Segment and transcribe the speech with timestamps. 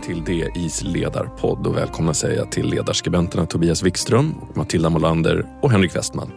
[0.00, 5.96] till DIs ledarpodd och välkomna säger jag till ledarskribenterna Tobias Wikström, Matilda Molander och Henrik
[5.96, 6.32] Westman.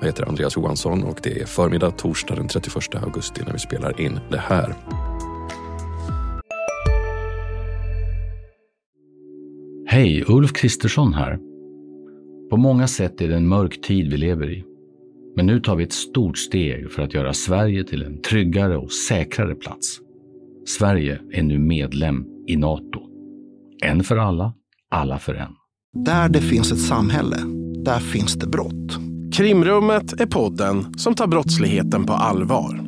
[0.00, 4.00] Jag heter Andreas Johansson och det är förmiddag torsdag den 31 augusti när vi spelar
[4.00, 4.74] in det här.
[9.86, 11.38] Hej, Ulf Kristersson här.
[12.50, 14.64] På många sätt är det en mörk tid vi lever i.
[15.36, 18.92] Men nu tar vi ett stort steg för att göra Sverige till en tryggare och
[18.92, 20.00] säkrare plats.
[20.66, 23.00] Sverige är nu medlem i Nato.
[23.84, 24.52] En för alla,
[24.90, 25.52] alla för en.
[26.04, 27.36] Där det finns ett samhälle,
[27.84, 28.98] där finns det brott.
[29.34, 32.87] Krimrummet är podden som tar brottsligheten på allvar.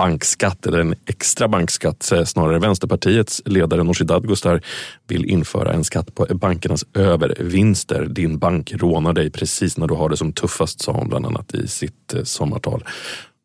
[0.00, 2.12] bankskatt eller en extra bankskatt.
[2.12, 4.60] Eh, snarare Vänsterpartiets ledare Nooshi Dadgostar
[5.08, 8.06] vill införa en skatt på bankernas övervinster.
[8.06, 11.54] Din bank rånar dig precis när du har det som tuffast, sa hon bland annat
[11.54, 12.84] i sitt eh, sommartal.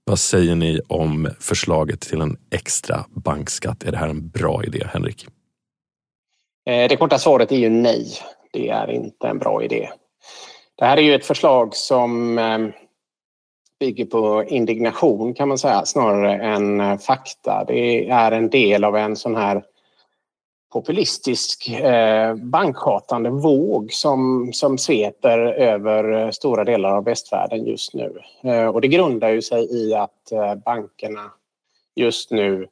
[0.06, 3.84] Vad säger ni om förslaget till en extra bankskatt?
[3.84, 5.28] Är det här en bra idé, Henrik?
[6.70, 8.08] Eh, det korta svaret är ju nej.
[8.54, 9.90] Det är inte en bra idé.
[10.78, 12.40] Det här är ju ett förslag som
[13.80, 17.64] bygger på indignation kan man säga snarare än eh, fakta.
[17.68, 19.64] Det är en del av en sån här
[20.74, 28.20] populistisk eh, bankhatande våg som, som sveper över eh, stora delar av västvärlden just nu.
[28.44, 31.32] Eh, och det grundar ju sig i att eh, bankerna
[31.96, 32.68] just nu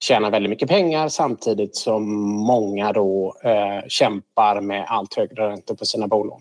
[0.00, 5.84] tjänar väldigt mycket pengar samtidigt som många då eh, kämpar med allt högre räntor på
[5.84, 6.40] sina bolån.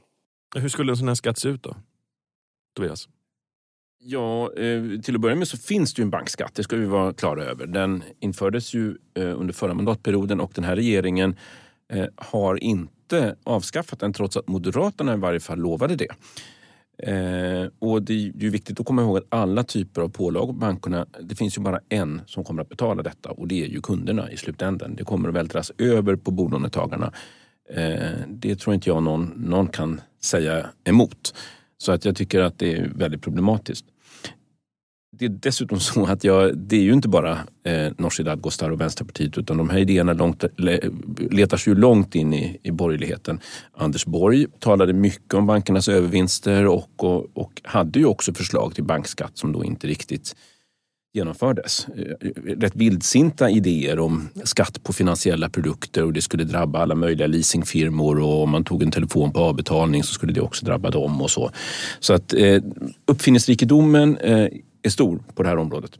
[0.55, 1.75] Hur skulle en sån här skatt se ut då?
[2.75, 3.07] Tobias?
[4.03, 6.85] Ja, eh, till att börja med så finns det ju en bankskatt, det ska vi
[6.85, 7.67] vara klara över.
[7.67, 11.35] Den infördes ju eh, under förra mandatperioden och den här regeringen
[11.93, 16.07] eh, har inte avskaffat den trots att Moderaterna i varje fall lovade det.
[17.79, 21.05] Och det är ju viktigt att komma ihåg att alla typer av pålagor på bankerna,
[21.21, 24.31] det finns ju bara en som kommer att betala detta och det är ju kunderna
[24.31, 24.95] i slutändan.
[24.95, 27.11] Det kommer att vältras över på bolånetagarna.
[28.27, 31.33] Det tror inte jag någon, någon kan säga emot.
[31.77, 33.85] Så att jag tycker att det är väldigt problematiskt.
[35.21, 38.81] Det är dessutom så att jag, det är ju inte bara eh, Nooshi Dadgostar och
[38.81, 40.43] Vänsterpartiet utan de här idéerna långt,
[41.31, 43.39] letar sig ju långt in i, i borgerligheten.
[43.73, 48.83] Anders Borg talade mycket om bankernas övervinster och, och, och hade ju också förslag till
[48.83, 50.35] bankskatt som då inte riktigt
[51.13, 51.87] genomfördes.
[51.87, 52.27] Eh,
[52.57, 58.19] rätt vildsinta idéer om skatt på finansiella produkter och det skulle drabba alla möjliga leasingfirmor
[58.19, 61.31] och om man tog en telefon på avbetalning så skulle det också drabba dem och
[61.31, 61.51] så.
[61.99, 62.61] Så att eh,
[63.05, 64.47] uppfinningsrikedomen eh,
[64.83, 65.91] är stor på det här området.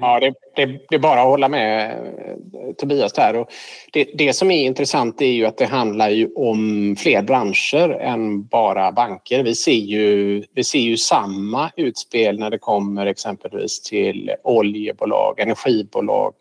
[0.00, 3.36] Ja, det, det, det, är bara att hålla med eh, Tobias där.
[3.36, 3.48] Och
[3.92, 8.46] det, det som är intressant är ju att det handlar ju om fler branscher än
[8.46, 9.42] bara banker.
[9.42, 16.34] Vi ser ju, vi ser ju samma utspel när det kommer exempelvis till oljebolag, energibolag,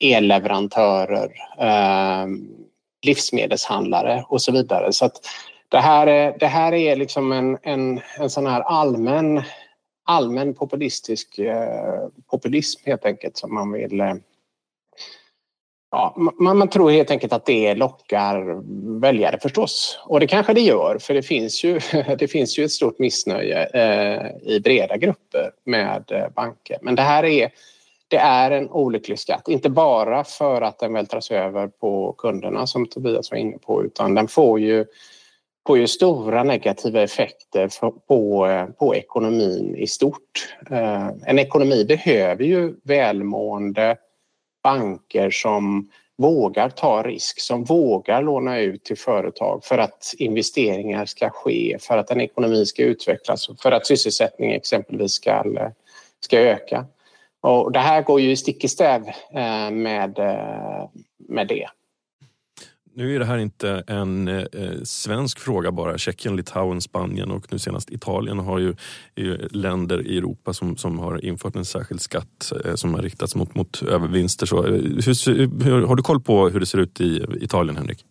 [0.00, 2.26] elleverantörer, eh,
[3.06, 4.92] livsmedelshandlare och så vidare.
[4.92, 5.16] Så att
[5.68, 9.42] det, här är, det här är liksom en, en, en sån här allmän
[10.10, 14.14] allmän populistisk eh, populism helt enkelt som man vill eh,
[15.92, 18.62] Ja, man, man, tror helt enkelt att det lockar
[19.00, 20.00] väljare förstås.
[20.06, 21.80] Och det kanske det gör, för det finns ju,
[22.18, 26.78] det finns ju ett stort missnöje eh, i breda grupper med eh, banker.
[26.82, 27.50] Men det här är,
[28.08, 32.86] det är en olycklig skatt, inte bara för att den vältras över på kunderna som
[32.86, 34.84] Tobias var inne på, utan den får ju
[35.70, 37.70] får ju stora negativa effekter
[38.08, 40.54] på, eh, på ekonomin i stort.
[40.70, 43.96] Eh, en ekonomi behöver ju välmående
[44.62, 51.30] banker som vågar ta risk, som vågar låna ut till företag för att investeringar ska
[51.30, 55.44] ske, för att en ekonomi ska utvecklas, och för att sysselsättningen exempelvis ska,
[56.20, 56.86] ska öka.
[57.40, 60.18] Och det här går ju stick i stäv eh, med,
[61.28, 61.68] med det.
[63.00, 65.98] Nu är det här inte en eh, eh, svensk fråga bara.
[65.98, 68.74] Tjeckien, Litauen, Spanien och nu senast Italien har ju,
[69.16, 73.34] ju länder i Europa som, som har infört en särskild skatt eh, som har riktats
[73.34, 74.46] mot, mot övervinster.
[74.46, 78.04] Så, eh, hur, hur, har du koll på hur det ser ut i Italien, Henrik?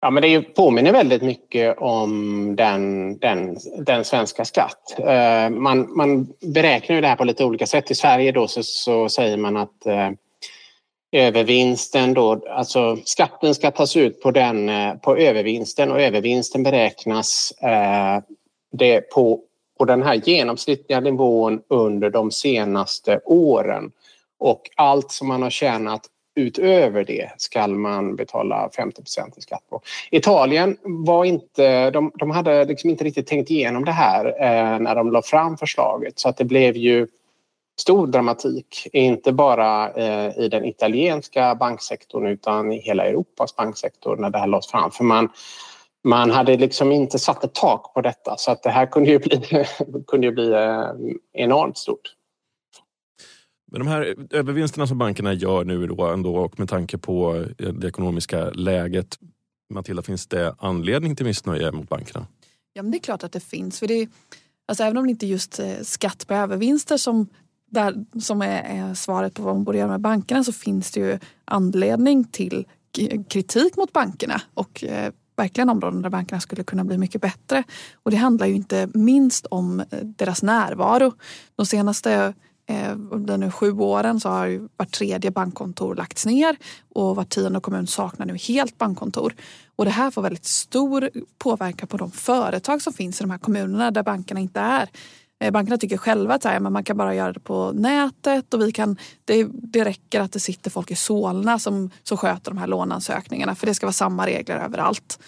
[0.00, 3.56] Ja, men det påminner väldigt mycket om den, den,
[3.86, 4.98] den svenska skatt.
[4.98, 7.90] Eh, man, man beräknar ju det här på lite olika sätt.
[7.90, 9.86] I Sverige då så, så säger man att
[11.12, 17.52] övervinsten då, alltså skatten ska tas ut på, den, eh, på övervinsten och övervinsten beräknas
[17.62, 18.22] eh,
[18.72, 19.40] det på,
[19.78, 23.92] på den här genomsnittliga nivån under de senaste åren.
[24.38, 26.02] Och allt som man har tjänat
[26.34, 29.02] utöver det ska man betala 50
[29.36, 29.80] i skatt på.
[30.10, 34.94] Italien var inte, de, de hade liksom inte riktigt tänkt igenom det här eh, när
[34.94, 37.06] de la fram förslaget så att det blev ju
[37.80, 44.30] stor dramatik, inte bara eh, i den italienska banksektorn utan i hela Europas banksektor när
[44.30, 44.90] det här lades fram.
[44.90, 45.28] För man,
[46.04, 49.18] man hade liksom inte satt ett tak på detta så att det här kunde ju
[49.18, 49.64] bli,
[50.06, 50.90] kunde ju bli eh,
[51.32, 52.14] enormt stort.
[53.72, 57.88] Men de här övervinsterna som bankerna gör nu då ändå och med tanke på det
[57.88, 59.18] ekonomiska läget.
[59.74, 62.26] Matilda, finns det anledning till missnöje mot bankerna?
[62.72, 63.78] Ja, men det är klart att det finns.
[63.78, 64.08] För det,
[64.68, 67.28] alltså, även om det inte är just eh, skatt på övervinster som,
[67.70, 71.00] där, som är, är svaret på vad man borde göra med bankerna så finns det
[71.00, 72.66] ju anledning till
[73.28, 77.62] kritik mot bankerna och eh, verkligen områden där bankerna skulle kunna bli mycket bättre.
[78.02, 81.12] Och det handlar ju inte minst om eh, deras närvaro.
[81.56, 82.34] De senaste
[82.66, 86.56] eh, under nu sju åren så har ju vart tredje bankkontor lagts ner
[86.94, 89.34] och var tionde kommun saknar nu helt bankkontor.
[89.76, 93.38] Och det här får väldigt stor påverkan på de företag som finns i de här
[93.38, 94.88] kommunerna där bankerna inte är.
[95.40, 98.60] Eh, bankerna tycker själva att här, men man kan bara göra det på nätet och
[98.60, 102.58] vi kan, det, det räcker att det sitter folk i Solna som, som sköter de
[102.58, 105.18] här låneansökningarna för det ska vara samma regler överallt.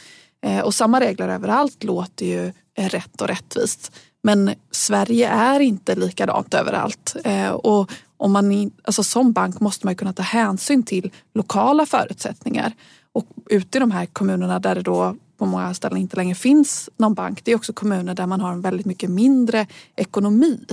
[0.46, 3.92] Eh, och samma regler överallt låter ju eh, rätt och rättvist.
[4.22, 7.16] Men Sverige är inte likadant överallt.
[7.52, 12.72] Och om man, alltså som bank måste man kunna ta hänsyn till lokala förutsättningar.
[13.12, 16.90] Och ute i de här kommunerna där det då på många ställen inte längre finns
[16.96, 17.44] någon bank.
[17.44, 19.66] Det är också kommuner där man har en väldigt mycket mindre
[19.96, 20.66] ekonomi.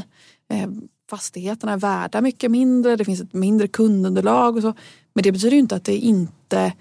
[0.49, 0.69] Eh,
[1.09, 4.73] fastigheterna är värda mycket mindre, det finns ett mindre kundunderlag och så.
[5.13, 6.73] Men det betyder inte att det inte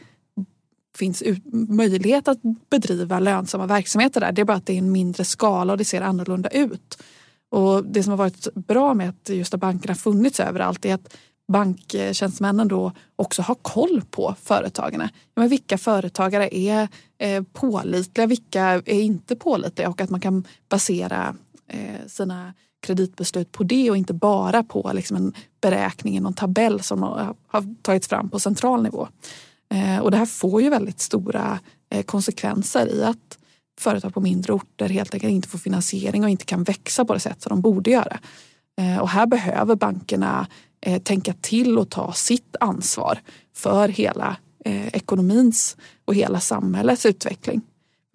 [0.96, 2.38] finns möjlighet att
[2.70, 4.32] bedriva lönsamma verksamheter där.
[4.32, 7.02] Det är bara att det är en mindre skala och det ser annorlunda ut.
[7.50, 11.16] Och det som har varit bra med att just att bankerna funnits överallt är att
[11.48, 15.10] banktjänstemännen då också har koll på företagarna.
[15.36, 21.34] Men vilka företagare är eh, pålitliga, vilka är inte pålitliga och att man kan basera
[21.68, 26.82] eh, sina kreditbeslut på det och inte bara på liksom en beräkning i någon tabell
[26.82, 27.34] som har
[27.82, 29.08] tagits fram på central nivå.
[29.74, 31.58] Eh, och det här får ju väldigt stora
[32.06, 33.38] konsekvenser i att
[33.80, 37.20] företag på mindre orter helt enkelt inte får finansiering och inte kan växa på det
[37.20, 38.18] sätt som de borde göra.
[39.00, 40.46] Och här behöver bankerna
[40.80, 43.18] Eh, tänka till och ta sitt ansvar
[43.54, 47.60] för hela eh, ekonomins och hela samhällets utveckling.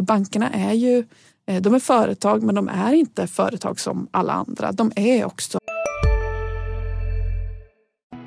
[0.04, 1.06] Bankerna är ju
[1.48, 4.71] eh, de är företag men de är inte företag som alla andra.
[4.71, 5.60] De är också...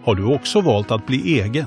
[0.05, 1.67] Har du också valt att bli egen?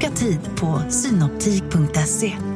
[0.00, 2.47] Boka tid på synoptik.se.